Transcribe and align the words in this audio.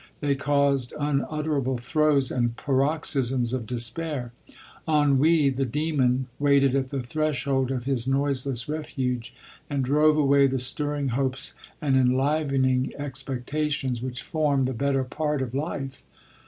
They 0.19 0.33
caused 0.33 0.95
unutterable 0.99 1.77
throes 1.77 2.31
and 2.31 2.57
paroxysms 2.57 3.53
of 3.53 3.67
despair. 3.67 4.31
Ennui, 4.87 5.51
the 5.51 5.63
daemon, 5.67 6.25
waited 6.39 6.73
at 6.73 6.89
the 6.89 7.03
threshold 7.03 7.69
of 7.69 7.83
his 7.83 8.07
noiseless 8.07 8.67
refuge, 8.67 9.35
and 9.69 9.85
drove 9.85 10.17
away 10.17 10.47
the 10.47 10.57
stirring 10.57 11.09
hopes 11.09 11.53
and 11.79 11.95
enliven 11.95 12.65
ing 12.65 12.93
expectations, 12.97 14.01
which 14.01 14.23
form 14.23 14.63
the 14.63 14.73
better 14.73 15.03
part 15.03 15.39
of 15.39 15.53
LODORE. 15.53 15.61
21 15.77 15.81
life. 15.83 16.03